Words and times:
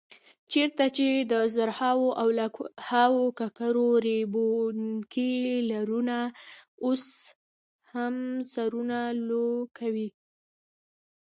چېرته 0.51 0.85
چې 0.97 1.07
د 1.31 1.33
زرهاو 1.55 2.01
او 2.21 2.27
لکهاوو 2.39 3.23
ککرو 3.39 3.89
ریبونکي 4.07 5.35
لرونه 5.71 6.17
اوس 6.85 7.05
هم 7.91 8.15
سرونه 8.53 8.99
لو 9.27 9.45
کوي. 9.77 10.09